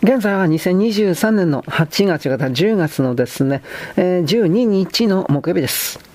[0.00, 3.62] 現在は2023年の8月10月のですね、
[3.96, 6.07] え、12日の木曜日です。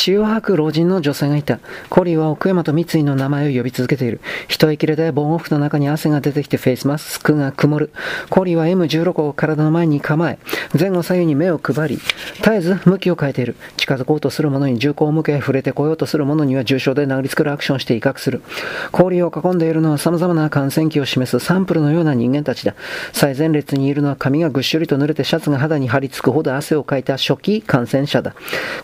[0.00, 1.60] 血を吐く老人の女性がいた。
[1.90, 4.22] コリーは奥山と三井の名前を呼び続けている。
[4.48, 7.92] 一息で防護服の中に汗が出てきてフェイスマスクが曇る。
[8.30, 10.38] コリーは M16 を体の前に構え、
[10.78, 11.96] 前後左右に目を配り、
[12.36, 13.56] 絶えず向きを変えている。
[13.76, 18.40] 近づこうとする者に銃口を向け、触れてこようとする者には重傷で殴りつくるアクションして威嚇する。
[18.92, 22.74] コリーを囲んでいるのは様々な感染期を示すサンプルのような人間たちだ。
[23.12, 28.34] 最前列にいるのは髪がぐっしゅりと濡れてシャツが肌に張り付くほど汗をかいた初期感染者だ。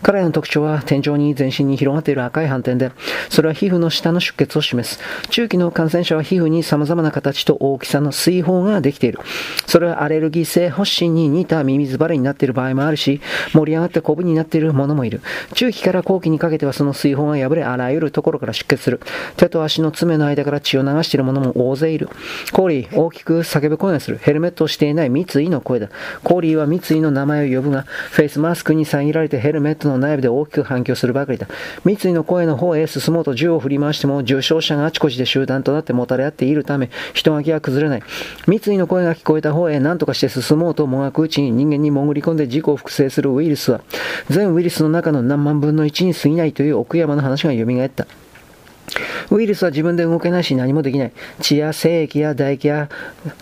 [0.03, 2.91] 彼らの特徴は天井に全身に広がっている赤い斑点で、
[3.29, 4.99] それは皮膚の下の出血を示す。
[5.29, 9.19] 中期の感染者は皮膚に様々な形と大きさの水泡ができている。
[9.65, 13.21] それはアレルギー性発疹に似たミミズバレになっている場合もあるし、
[13.53, 15.21] 盛り上がってコブになっているものもいる。
[15.53, 18.99] 中期から後期にかけてはその水泡が破れ、あらゆるところから出血する。
[19.37, 22.09] 手と足の爪の間から血を流している者も大勢いる。
[22.51, 24.17] コーリー、大きく叫ぶ声がする。
[24.17, 25.89] ヘルメットをしていない三井の声だ。
[26.23, 31.47] コーリーは三井の名前を呼ぶが、フェイスマスクに遮られてヘルメットの内部で大きく反響するばかりだ。
[31.85, 38.03] 三井の声の方へ進もうと銃を振り回しても重傷者があちこちで集団となってもたれ合っているため人垣は崩れない
[38.47, 43.81] 三井の声が聞こえた方へ何とかして進もうともがくうちに人間に潜り込んで事故を複製するウイルスは
[44.29, 48.07] 全ウイルスの中の何万分の1に過ぎないという奥山の話が蘇った
[49.31, 51.11] ウイルスは自分で動けないし何もできない。
[51.41, 52.89] 血や精液や唾液や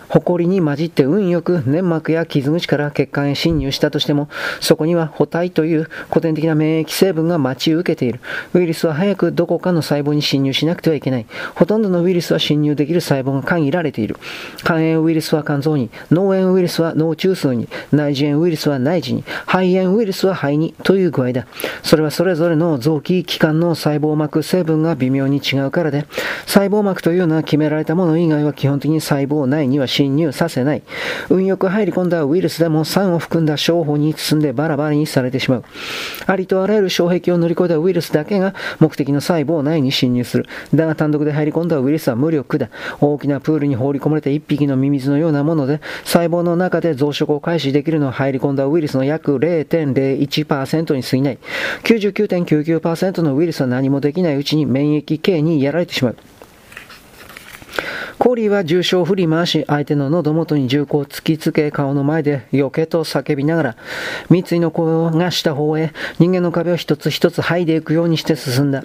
[0.08, 4.28] 埃に混じって運よく粘膜や傷口から血管へ侵入したとしても、
[4.60, 8.20] そこには補体という古典的な免疫成分が待ち受けている。
[8.54, 11.26] ウイルスは早くどこかの細胞に侵入しなくてはいけない。
[11.54, 14.16] ほとんどのウイルスは侵入できる細胞が限られている。
[14.64, 21.46] 肝炎ウイルスは肝臓に、脳炎ウイルスは脳中枢に、内耳炎ウイルスは内耳に、肺炎ウイルスは肺にという具合だ。
[21.82, 26.06] それはそれぞれの臓器、器官の細胞膜成分が微妙に違うからで、
[26.46, 30.82] 細胞膜というのは決められたもの以外は基本的に細胞内には侵入させない。
[31.28, 35.64] 運よく入り込んだウイルスでも酸を含んだ小胞に包んでバラバラにされてしまう。
[36.26, 40.46] ありとあらゆる障壁を乗り越えたウイルスだけが目的の細胞内に侵入する。
[40.74, 42.70] だが単独で入り込んだウイルスは無力だ。
[43.02, 51.38] 大きなプールに放り込まれた一匹のミミズのようなもので、細胞の中で増殖を開始できるのは入り込んだウイルスの約0.01%に過ぎない。
[51.84, 56.16] 99.99%のウイルスは何もできないうちに免疫系にやられてしまう。
[58.18, 63.76] コーリーは重傷を振り回し、相手の喉元に銃口を突きつけ、顔の前で避けと叫びながら、
[64.30, 68.84] 三井の声がした方へ、人間の壁を一つ一つ剥いでいくようにして進んだ。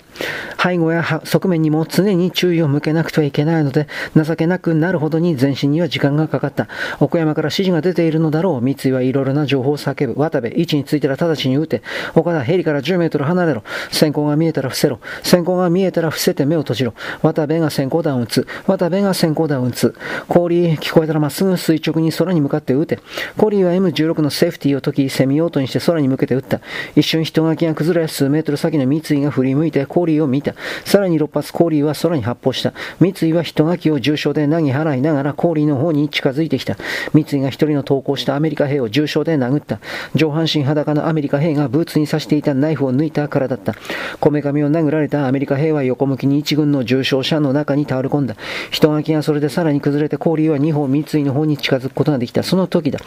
[0.61, 6.67] 背後や側面にも常に注意を向けなくてはいけないので、情けなくなるほどに前進には時間がかかった。
[6.99, 8.61] 奥山から指示が出ているのだろう。
[8.61, 10.19] 三井はいろいろな情報を叫ぶ。
[10.19, 11.83] 渡部、位置についたら直ちに撃て。
[12.15, 13.63] 岡田、ヘリから10メートル離れろ。
[13.91, 14.99] 先行が見えたら伏せろ。
[15.23, 16.93] 先行が見えたら伏せて目を閉じろ。
[17.21, 18.47] 渡部が先行弾を撃つ。
[18.67, 19.95] 渡部が先行弾を撃つ。
[20.27, 22.99] 氷、聞こえたらまっすぐ垂直に空に向かって撃て。
[23.37, 26.59] 氷は M16 のセーフティーを解き、セミオートにして空に向けて撃った。
[26.95, 30.55] 一瞬人垣が崩れ、数メートル先の三井が振り向いて氷を見た。
[30.85, 32.73] さらに6発氷は空に発砲した。
[32.99, 36.77] 三井は人垣を重傷で投げ払いながら氷の方に近づいてきた。
[37.13, 39.79] 三井が一人の投降したアメリカ兵を重傷で殴った。
[40.15, 43.75] 上半身裸のアメリカ兵がブーツに刺していたナイフを抜いたからだった。
[44.19, 48.35] こめかみを殴られたアメリカ兵は横向きに一軍の重傷者の中に倒れ込んだ。
[48.71, 52.43] 人垣がそれでさらに崩れてコーリーは2歩三井の方に近づくことができた。
[52.43, 52.99] その時だ。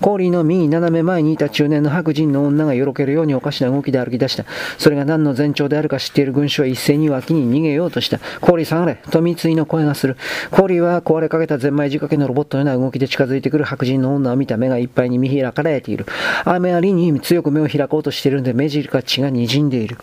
[0.00, 4.44] コーリーの右斜め前にいた中年の白人の女がよろけるようにおかしな動きで歩き出した。
[4.78, 8.18] それが何の前兆であるか知っている群衆は一斉に脇に逃げようとした。
[8.40, 10.16] コーリー下がれと三井の声がする。
[10.50, 16.06] コーリーは壊れかけたゼンマイ仕掛けのロボットのような動きで近づいてくる白人の女を見た目がいっぱいに見開かれている。
[16.44, 19.98] 雨ありに強く目を開こうとしているので目尻か血が滲んでいる。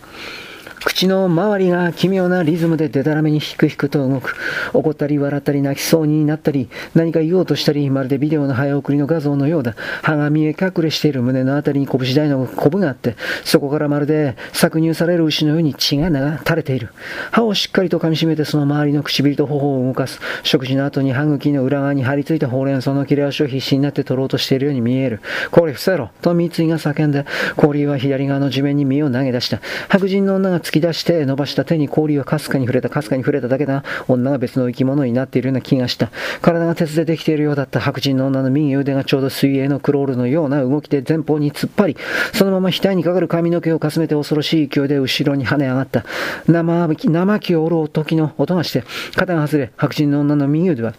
[0.84, 4.34] 口の周りが奇妙なリズムでデタラメにヒクヒクと動く。
[4.72, 9.74] 怒ったり笑ったり泣きそうになったり、何か言おうとしたり、まるでビデオの早送りの画像のようだ。
[10.02, 16.08] 歯が見え隠れしている胸のあたりに拳大のコブがあって、そこからまるで搾乳される牛のように血が
[16.38, 16.88] 垂れている。
[17.30, 20.18] 歯をしっかりと噛み締めてその周りの唇と頬を動かす。
[20.44, 25.20] 食事の後に歯茎の裏側に張り付いたほうれん草の切れ足を必死になって取ろうとしているように見える。
[25.50, 29.60] これ伏せろと三井が叫んで、氷は左側の地面に身を投げ出した。
[29.88, 33.82] 白人の女が突き出して伸ばした手に氷はかすかに触れた、かすかに触れただけだ。
[34.06, 36.12] 女が別の生き物になっているような気がした。
[36.42, 41.96] 体が鉄でできているようだった白人の女の右腕がちょうど水泳のクロールのような動きで前方に突っ張り、
[42.32, 46.04] そのまま額にかかる髪の毛をかすめて恐ろしい勢いで後ろに跳ね上がった。
[46.46, 48.84] 生生木を折る時の音がして、
[49.16, 50.94] 肩が外れ、白人の女の右腕は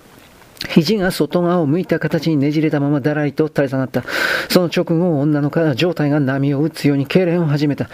[0.69, 4.03] 肘が外側を向いた形にねじれたままだらりと垂れ下がった。
[4.49, 7.89] その直後、女の状態が波を打つように痙攣を始めた。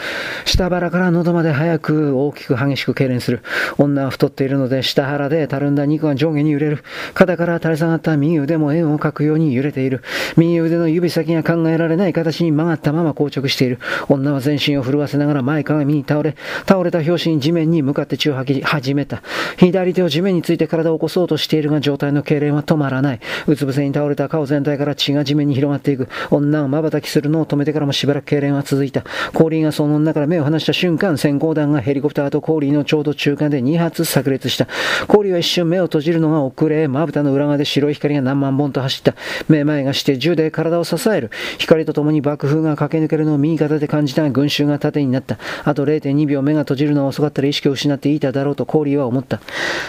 [0.45, 3.41] 下腹から喉まで早く大きく激しく痙攣する。
[3.77, 6.83] 女は太っているので下腹でたるんだ肉が上下に揺れる。
[7.13, 10.01] 肩から垂れ下がった右腕も円を描くように揺れている。
[10.35, 13.79] 右腕の指先が考えられない形に曲がったまま硬直している。
[14.09, 16.35] 女は全身を震わせながら前かがみに倒れ、
[16.67, 19.21] 倒れた拍子に地面に向かって血を吐き始めた。
[19.57, 23.19] 左手を地面について体を起こそうとしているが状態の痙攣は止まらない。
[23.47, 26.09] うつ伏せに倒れた顔全体から血が地面に広がっていく。
[26.29, 29.03] 女が瞬きするのを止めてからもしばらく痙攣は続いた。
[29.33, 34.67] コーリーがその女から目を離した瞬間、閃光弾がヘリコプターとコーリーのちょうど中間で2発炸裂した。
[35.07, 39.15] コーリーは一瞬目を閉じるのが遅れ、まぶたの裏側で白い光が何万本と走った。
[39.47, 41.31] 目前がして銃で体を支える。
[41.57, 45.37] 光とともに爆風が駆け抜けるのを右肩で感じた群衆が縦になった。
[45.63, 49.39] あと0.2秒目が閉じるのは遅かったら意識を失っていただろうとコーリーは思った。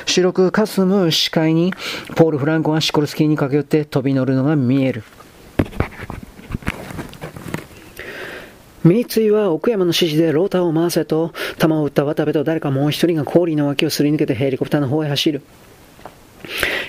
[0.07, 1.73] 白く霞む視界に、
[2.17, 5.05] ポール・フランコがシコルスキーに駆け寄って飛び乗るのが見える。
[8.85, 15.43] 三井は奥山の指示でローターを回せと、弾を撃った渡部と誰かもう一人が氷の脇をすり抜けてヘリコプターの方へ走る。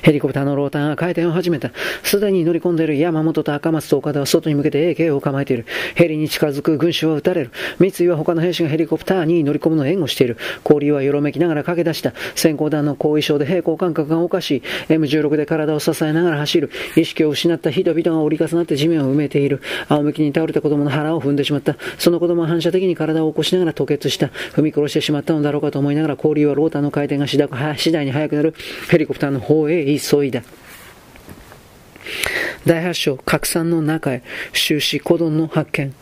[0.02, 1.72] ヘリコプターのローターが回転を始めた。
[2.04, 5.66] すでに乗り込んでいる山本と赤松と岡田は外に向けて AK を構えている。
[5.96, 7.52] ヘリに近づく群衆は撃たれる。
[7.80, 10.38] 三井は他の兵士がヘリコプターに乗り込むのを援護している。
[10.64, 12.14] 氷はよろめきながら駆け出した。
[12.36, 14.64] 先行弾の後遺症で平行感覚がおかしい。
[14.90, 16.72] M16 で体を支えながら走る。
[16.96, 19.62] 意識を失った人々が折り重なって地面を埋めている。
[19.90, 21.76] 仰向きに倒れた子供の腹を踏んでしまった。
[21.98, 24.28] その子供は反射的に体を起こしながら吐血した。
[24.54, 28.54] 踏み殺してしまったのだろうかと思いながら氷はローターの回転が次第に速くなる
[28.90, 30.44] ヘリコプターの方へ急いだ。
[32.66, 34.22] 第8章、拡散の中へ、
[34.54, 35.94] 終始古丼の発見。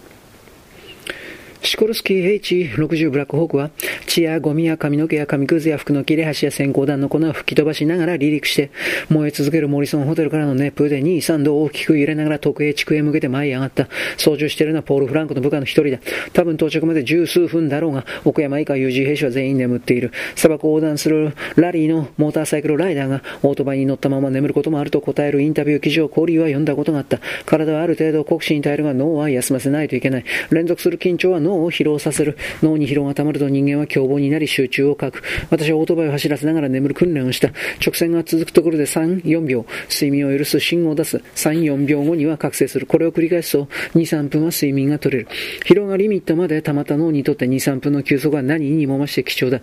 [1.68, 2.42] シコルスキー
[2.78, 3.72] H60 ブラックホークは
[4.06, 8.72] 血やゴミや髪の毛や紙くずや服の切れ端や閃光弾の粉を吹き飛ばしながら離陸して
[9.10, 13.90] 燃え続けるモリソンホテルからの熱風で2、3度大きく揺れながら特営地区へ向けて舞い上がった。
[14.16, 16.00] 操縦しているのはポール・フランクの部下の一人だ。
[16.32, 20.14] 多分到着まで十数分だろうが、奥山以下有事兵士は全員眠っている。
[20.36, 27.20] 砂漠を横断するラリーのモーターサイクルライダーがオートバイに乗ったまま眠ることもあると答えるインタビュー記事をコーリーは読んだことがあった。
[27.46, 30.24] 体はある程度酷使に耐えるが脳は休ませないといけない。
[30.50, 32.38] 連続する緊張は脳を疲労させる。
[32.62, 35.24] 脳に疲労が溜まると人間は凶暴になり集中を欠く。
[35.50, 37.50] 私はオートバイを走らせながら眠る訓練をした。
[37.86, 41.18] 直線が続くところで3、4秒、睡眠を許す信号を出す。
[41.36, 42.86] 3、4秒後には覚醒する。
[42.86, 43.66] これを繰り返すと、
[43.96, 45.30] 2、3分は睡眠が取れる。
[45.66, 49.62] 疲労がリミットまでたまった脳にとって2、3分の休息は何にも増して貴重だ。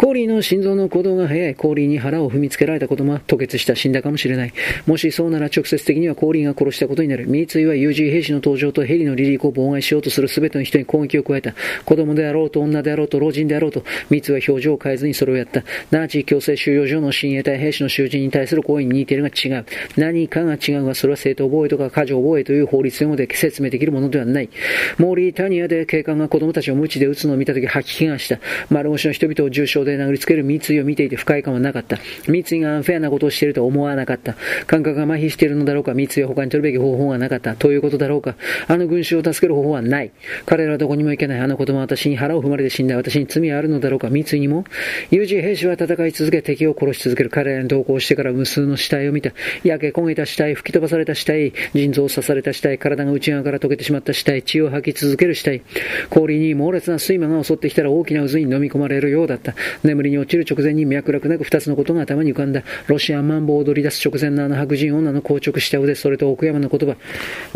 [0.00, 4.52] コーリーの心臓の鼓動が速いコーリーに腹を踏みつけられたことも吐血した死んだかもしれない。
[4.86, 7.26] もしそうなら直接的にはコーリーが殺したことになる。
[7.26, 11.54] 三井は有事兵士の登場とヘリの離陸を妨害しようとする全ての人に攻撃を加えた。
[11.84, 15.64] 子供であろうと女であろうと老人であろうと、三井は表情を変えずにそれをやった。
[15.90, 19.66] ナーチ強制収容所の親衛隊兵士の囚人に対する行為に似ているが違う。
[19.98, 24.48] 何かが違うが、それは正当防衛とか過剰防衛という法律用語で説明できるものではない。
[24.96, 28.40] モーリータニアで警官が子供たちを無知で撃つのを見たとき吐き気がした。
[28.70, 31.98] 丸腰の人々を重傷でで殴りつける三井を見ていて不快感はなかった。
[32.28, 34.36] 三井がアンフェアなことをしていると思わなかった。
[34.66, 37.54] 感覚が麻痺しているのだろうか、三井は他に取るべき方法がなかった。
[37.54, 38.36] ということだろうか。
[38.68, 40.12] あの群衆を助ける方法はない。
[40.46, 41.40] 彼らはどこにも行けない。
[41.40, 42.96] あの子供は私に腹を踏まれて死んだ。
[42.96, 44.10] 私に罪はあるのだろうか。
[44.10, 44.64] 三井にも。
[45.10, 47.30] 有事兵士は戦い続け、敵を殺し続ける。
[47.30, 49.32] 彼らに同行してから無数の死体を見た。
[49.64, 55.62] 焼け焦げた死体、吹き飛ばされた死体、腎臓を刺された死体、体が内側から溶けてしまった死体、血を吐き続ける死体。
[56.08, 59.54] 氷に猛烈な睡魔が襲ってきたら大きな渦に飲み込まれるようだった。
[59.82, 62.62] 眠りに落ちる直前に脈絡なく二つのことが頭に浮かんだ。
[62.86, 66.96] ロシアマンボを踊り出す直前のあの白人女の硬直した腕、それと奥山の言葉。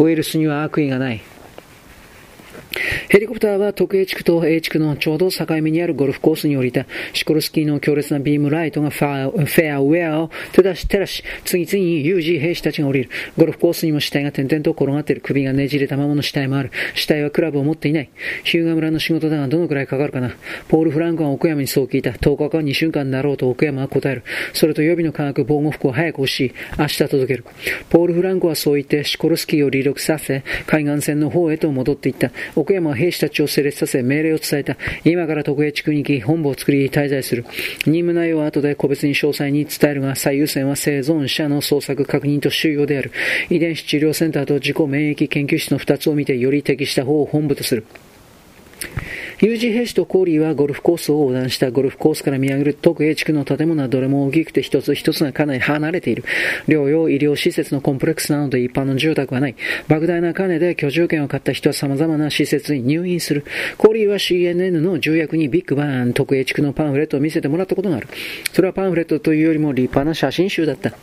[0.02, 1.20] ウイルスには悪意がない。
[3.08, 6.86] ヘリコプターは特 A 地区と A 地区のちょうど境目にあるゴルフコースに降りた。
[7.12, 13.10] シコルスキーの強烈なビームライトがフェアウェアを照らし、照らし、次々に UG 兵士たちが降りる。
[13.36, 15.22] ゴルフコースにも死体が点々と転がっている。
[15.22, 16.70] 首がねじれたままの死体もある。
[16.94, 18.10] 死体はクラブを持っていない。
[18.44, 20.34] ヒューガ村の仕事だがどのくらいかかるかな。
[20.68, 22.10] ポール・フランクは奥山にそう聞いた。
[22.10, 24.22] 10日か2週間だろうと奥山は答える。
[24.52, 26.52] それと予備の科学防護服を早く欲しい。
[26.78, 27.44] 明日届ける。
[27.90, 32.30] ポール・フランクはそう言ってシコルスキーを離陸させ、海岸線の方へと戻っていった。
[32.56, 34.76] 奥山兵士たちを整列させ命令を伝えた。
[35.04, 37.44] 今から特営地区に行き、本部を作り滞在する。
[37.86, 43.12] 任務内容は後で個別に詳細に伝えるが、最優先は生存者の捜索確認と収容である。
[43.50, 47.84] 遺伝子治療センターと自己免疫研究室の2つを見て、より適した方を本部とする。
[49.44, 56.24] 有事兵士とコーリーはゴルフコースを横断したゴルフコースから見上げる特 A 地区の建物はどれも大きくて一つ一つがかなり離れている。
[56.66, 59.56] 療養医療施設のコンプレックスなので一般の住宅はない。
[59.86, 63.44] 莫大な金で居住権を買った人は様々な施設に入院する。
[63.76, 68.08] コーリーは CNN の重役にビッグバーン特 A 地区のパンフレットを見せてもらったことがある。
[68.54, 70.94] それはパンフレットというよりも立派な写真集だった。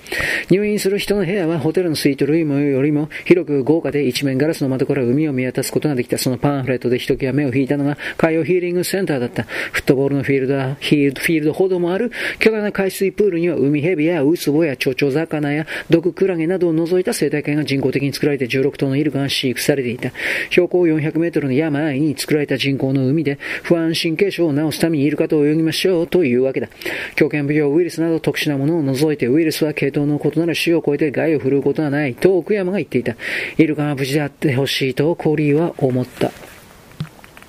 [0.49, 6.17] 入院する人の部屋はホテルのスイートルームよりも広く豪華で一面ガラスの窓から海を見渡すことができた。
[6.17, 9.43] そのパンフレットでひときわ目を引いたのが海洋ヒーリングセンターだった。
[9.43, 20.11] フットボールのフィールドはフィールドほどもある巨大な海水プールには海蛇やウツボや蝶々魚や毒クラゲなどを除いた生態系が人工的に作られて16頭のイルカが飼育されていた。
[20.49, 26.67] 標高400メートルの山に作られた人工の海で不安神経症を治すためにイルカと泳ぎましょうというわけだ。
[27.15, 33.15] 狂犬病ウイルスなど特殊なものを除いてウイルスは系統の異なる種を超えて害を振るうことはないと奥山が言っていた。
[33.57, 36.31] イルカが無事であってほしいとコーリーは思った。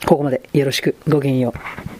[0.06, 0.96] ここまでよろしく。
[1.08, 1.91] ごきげんよう。